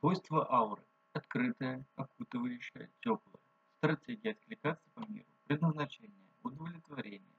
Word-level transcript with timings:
Свойства 0.00 0.50
ауры. 0.50 0.82
Открытая, 1.12 1.84
окутывающая, 1.96 2.90
теплая. 3.00 3.36
Стратегия 3.76 4.30
откликаться 4.30 4.88
по 4.94 5.00
миру. 5.00 5.28
Предназначение. 5.44 6.26
Удовлетворение. 6.42 7.36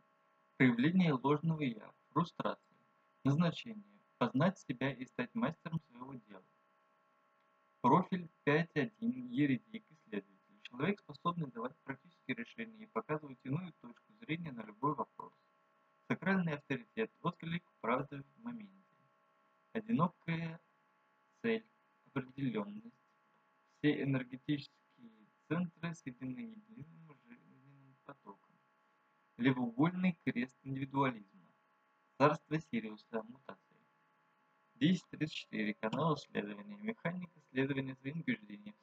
Проявление 0.58 1.14
ложного 1.14 1.62
«я». 1.62 1.92
Фрустрация. 2.12 2.78
Назначение. 3.24 4.00
Познать 4.20 4.60
себя 4.60 4.92
и 4.92 5.06
стать 5.08 5.34
мастером 5.34 5.82
своего 5.90 6.14
дела. 6.14 6.44
Профиль 7.82 8.30
5.1. 8.46 8.92
Еретик. 9.00 9.84
Исследователь. 9.90 10.62
Человек, 10.62 11.00
способный 11.00 11.50
давать 11.50 11.76
практические 11.84 12.36
решения 12.36 12.84
и 12.84 12.86
показывать 12.86 13.40
иную 13.44 13.74
точку 13.82 14.14
зрения 14.20 14.52
на 14.52 14.62
любой 14.62 14.94
вопрос. 14.94 15.34
Сакральный 16.08 16.54
авторитет. 16.54 17.12
Отклик 17.22 17.64
правды 17.82 18.22
в 18.22 18.44
моменте. 18.44 18.86
Одинокая 19.74 20.60
цель 21.42 21.66
определенность. 22.14 22.96
Все 23.78 24.04
энергетические 24.04 25.12
центры 25.48 25.94
соединены 25.96 26.54
единым 26.68 27.18
жизненным 27.26 27.96
потоком. 28.06 28.56
Левоугольный 29.38 30.18
крест 30.24 30.58
индивидуализма. 30.64 31.42
Царство 32.18 32.60
Сириуса. 32.60 33.24
Мутации. 33.24 33.78
1034. 34.76 35.74
Канал 35.76 36.16
исследования. 36.16 36.78
Механика 36.78 37.40
исследования 37.40 37.96
своих 37.96 38.16
убеждений. 38.16 38.76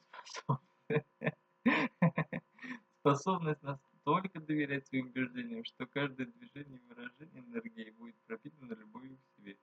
Способность 3.01 3.63
настолько 3.63 4.41
доверять 4.41 4.87
своим 4.87 5.07
убеждениям, 5.07 5.65
что 5.65 5.87
каждое 5.87 6.27
движение 6.27 6.79
и 6.79 6.83
выражение 6.89 7.41
энергии 7.43 7.91
будет 7.91 8.17
пропитано 8.27 8.75
любовью 8.75 9.19
к 9.19 9.37
себе. 9.37 9.57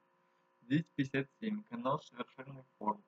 1057. 0.64 1.64
Канал 1.64 2.00
совершенной 2.00 2.64
формы. 2.78 3.04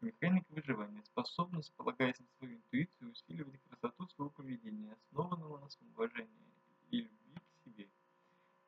Механика 0.00 0.46
выживания. 0.52 1.02
Способность, 1.04 1.72
полагаясь 1.76 2.18
на 2.18 2.26
свою 2.38 2.56
интуицию, 2.56 3.10
усиливать 3.10 3.60
красоту 3.62 4.06
своего 4.08 4.30
поведения, 4.30 4.92
основанного 4.92 5.58
на 5.58 5.68
самоуважении 5.68 6.52
и 6.90 7.02
любви 7.02 7.34
к 7.34 7.64
себе. 7.64 7.88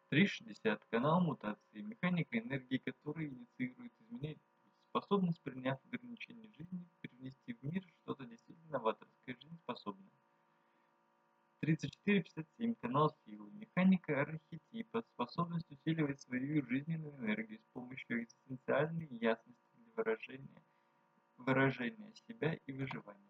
360. 0.09 0.85
Канал 0.91 1.21
мутации. 1.21 1.81
Механика 1.81 2.39
энергии, 2.39 2.79
которая 2.79 3.27
инициирует 3.27 3.93
изменение 4.01 4.39
Способность, 4.91 5.41
приняв 5.43 5.79
ограничения 5.85 6.51
жизни, 6.57 6.89
привнести 7.03 7.53
в 7.53 7.63
мир 7.63 7.85
что-то 8.03 8.25
действительно 8.25 8.73
новаторское, 8.73 9.37
жизнеспособное. 9.39 10.11
3457. 11.61 12.75
Канал 12.81 13.15
силы. 13.25 13.51
Механика 13.53 14.23
архетипа. 14.23 15.03
Способность 15.13 15.71
усиливать 15.71 16.21
свою 16.21 16.67
жизненную 16.67 17.15
энергию 17.17 17.61
с 17.61 17.67
помощью 17.75 18.25
экзистенциальной 18.25 19.09
ясности 19.21 19.77
для 19.77 19.93
выражения 19.95 20.63
выражения 21.39 22.13
себя 22.29 22.55
и 22.67 22.73
выживания 22.73 23.28